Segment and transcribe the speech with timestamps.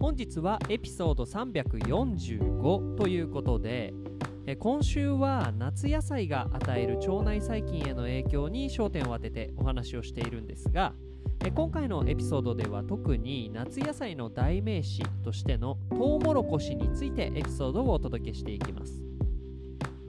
[0.00, 3.92] 本日はエピソード345ということで
[4.58, 10.94] 今週は夏野菜が与える腸内細菌への影響に焦点を当ててお話をしているんですが
[11.54, 19.02] 今回のエピソードでは特に夏野菜の代名詞としてのトウモロコシについてエピソードをお届けしていきます、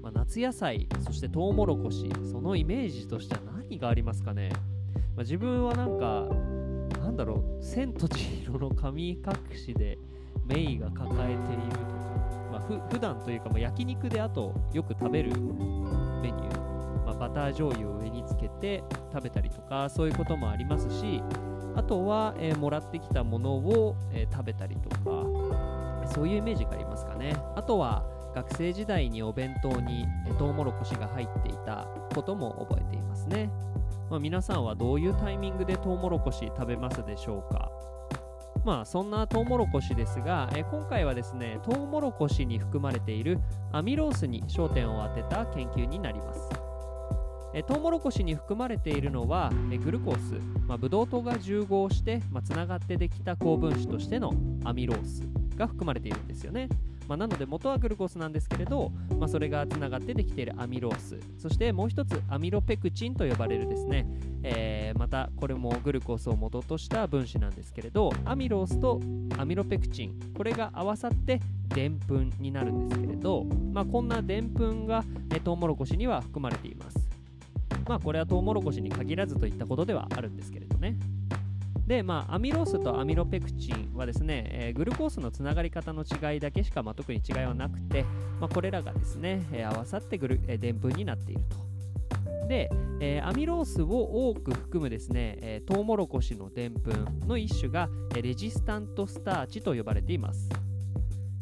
[0.00, 4.50] まあ、夏野菜そしてトウモロコシそのイメージとしては何がありますかね、
[5.16, 6.28] まあ、自分はなんか
[7.00, 9.18] なんだろう千と千尋の神隠
[9.56, 9.98] しで
[10.44, 11.84] メイが抱えているとか、
[12.52, 21.22] まあ、ふ普段というか、まあ、焼肉であとよく食べるメニュー、まあ、バター醤油を上につけて食べたりとかそういうこともありますし
[21.76, 25.60] あとは、えーもらってきたものを、えー食べたりとか。
[26.14, 27.34] そういうイメージがありますかね。
[27.54, 28.04] あとは
[28.34, 33.50] 学生時代にお弁当にえートウモロコシが入っていたことも覚えていますね。
[34.10, 37.70] まあ、皆さんはどういうタイミングでトウモロコシ食べますでしょうか？
[38.64, 43.38] まあそんなトウモロコシですが、え今回はですねトウモロコシに含まれている
[43.72, 46.40] アミロースに焦点を当てた研究になります。
[47.54, 50.34] えトウモロコシに含まれているのはえグルコース、
[50.66, 54.32] まあ、ブドウ糖が重合して、まあ、つながってできた高分子としての
[54.64, 55.22] アミロース
[55.56, 56.68] が含まれているんですよね。
[57.10, 61.18] まあ、なので元はグルコースなんですけれど、まあ、それがつながってできているアミロース。
[61.38, 64.06] そしてもう一つアミロペクチンと呼ばれるですね、
[64.44, 69.00] えーまたこれもグルコースを元とした分子なんですけれどアミロースと
[69.38, 70.14] アミロペクチン。
[70.36, 71.40] これが合わさって
[71.74, 75.02] でんぷんになるんですけれど、まあ、こんなでんぷんが
[75.34, 77.08] えトウモロコシには含まれています。
[77.88, 80.96] まあこれはトウモロコシに限らずといったことではあるんですけれどね。
[81.90, 88.04] で、まあ、アミロースとアミロペクチンはですね、えーグルコースのつながり方の違いだけしか、まあ、特に違いはなくて、
[88.38, 91.56] まあ、これらがですね、えー合わさってグル、えー、でんぷんになっていると。
[92.46, 92.70] で、
[93.00, 100.48] えーアミロースを多く含むですね、えートウモロコシのでんぷんの一種が、えレジスタントスターチと呼ばれています。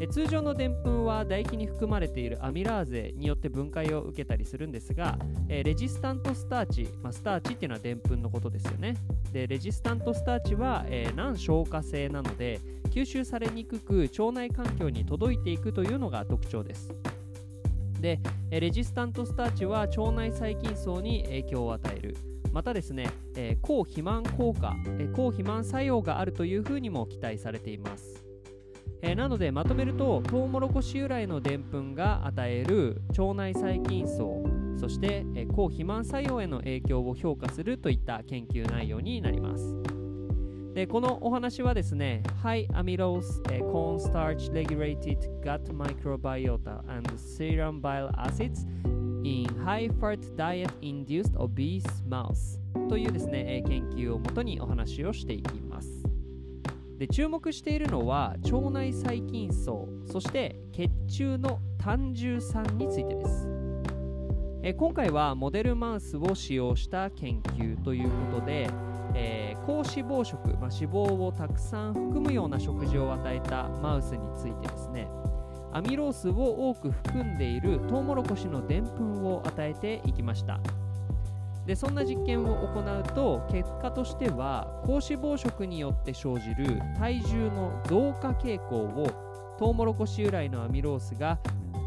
[0.00, 5.16] え通常のでんぷんは唾液に含まれているアミラーゼによって分解を受けたりするんですが、
[5.48, 8.96] えレジスタントスターチ、まあ、スターチっていうのはでんぷんのことですよね。
[9.32, 12.60] でレジスタントスターチは、えー難消化性なので
[12.90, 16.92] 吸収されにくく腸内環境に届いていくというのが特徴です。
[18.00, 22.16] で、えレジスタントスターチは腸内細菌層に影響を与える。
[22.52, 28.23] またですね、えー抗肥満効果、えー抗肥満作用があるというふうにも期待されています。
[29.06, 34.42] えーなのでまとめるとトウモロコシ由来のでんぷんが与える腸内細菌層
[34.78, 39.76] そして、えー抗肥満作用への影響を評価するといった研究内容になります。
[40.74, 48.66] でこのお話はですね High Amylose、えー Cornstarch Regulated Gut Microbiota and Serum Bile Acids
[49.22, 56.03] in High Fat Diet Induced Obese Mouse というですね、えー研究をもとにお話をしていきます。
[56.98, 63.48] で注目しているのは腸内細菌層そして血中の単重酸についてです。
[64.62, 68.68] え今回はモデルマウスを使用した研究ということで、
[69.14, 75.08] えー高脂肪食、まあ、脂肪をたくさん含むような食事を与えたマウスについてですね。
[75.72, 80.60] アミロースを多く含んでいるトウモロコシのでんぷんを与えていきました。
[81.66, 91.38] でそんな実験を行うと結果としては高脂肪食によって生じる体重の増加傾向をトウモロコシ由来のアミロースが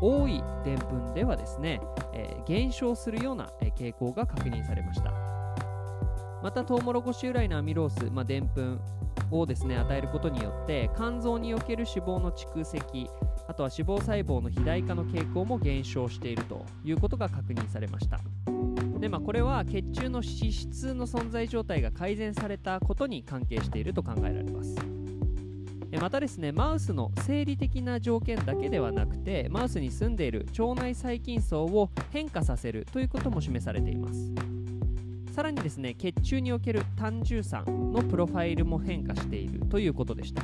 [0.00, 1.80] 多いでんぷんではですね、
[2.12, 5.12] えー減少するような、傾向が確認されました。
[6.42, 8.80] またトウモロコシ由来のアミロース、まあ、でんぷん
[9.32, 13.10] をですね与えることによって肝臓における脂肪の蓄積
[13.48, 18.20] あとは脂肪細胞の肥大化の傾向も減少しているということが確認されました。
[19.06, 24.74] で、まあ、これは血中の脂質の存在状態が改善されたことに関係していると考えられます。
[26.00, 34.32] またですねマウスの生理的な条件だけではなくてマウスに住んでいる腸内細菌層を変化させるということも示されています。
[35.32, 40.42] さらにですね血中における単重酸のプロファイルも変化しているということでした。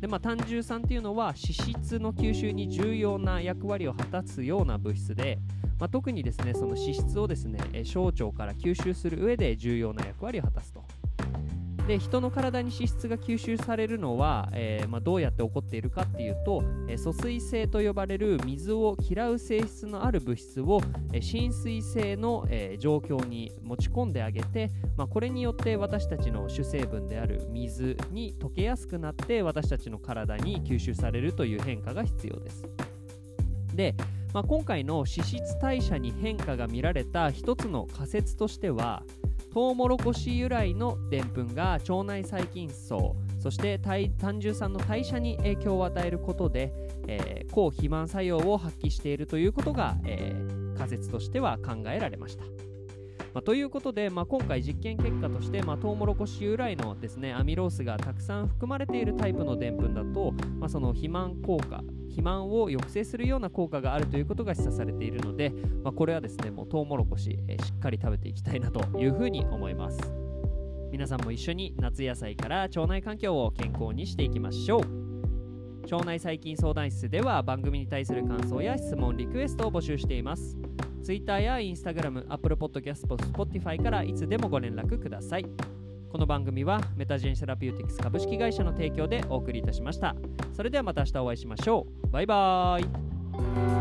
[0.00, 5.38] でまあ、単重酸というのは脂質の吸収に重要な役割を果たすような物質で、
[5.80, 10.84] まあ、特にですねその脂質をですね小腸から吸収する上で重要な役割を果たすと。
[11.88, 20.82] で人の体に脂質が吸収されるのは、えー、まあ、どうやって起こっているかっていうと、えー、疎水性と呼ばれる水を嫌う性質のある物質を、
[21.14, 32.68] えー、浸水性の、え状況に持ち込んであげて、まあ、これによって私たちの主成分である水に溶けやすくなって私たちの体に吸収されるという変化が必要です。
[33.74, 33.94] で、
[34.34, 39.02] まあ、今回の脂質代謝に変化が見られた一つの仮説としては、
[39.58, 46.72] トウモロコシ由来のでんぷんが腸内細菌層そして胆汁酸の代謝に影響を与えることで、
[47.08, 52.44] えー、抗肥満作用を発揮しているということが、えー、仮説としては考えられました。
[53.34, 65.50] まあ、ということで、まあ、今回実験結果として、まあ、トウモロコシ由来のですねアミロースがたくさん含まれているタイプのでんぷんだと、まあ、その肥満効果肥満を抑制するような効果があるということが示唆されているので、
[65.84, 69.98] まあ、これはですねもうトウモロコシ、え、しっかり食べていきたいなというふうに思います。
[70.90, 75.08] 皆さんも一緒に夏野菜から腸内環境を健康にしていきましょう。
[75.94, 80.58] 腸内細菌相談室では番組に対する感想や質問リクエストを募集しています。
[81.08, 85.46] Twitter や Instagram、Apple Podcast、Spotify からいつでもご連絡ください。
[86.10, 90.14] この番組はメタジェンセラピューティクス株式会社の提供でお送りいたしました。
[90.54, 92.08] それではまた明日お会いしましょう。
[92.08, 93.77] バイバーイ。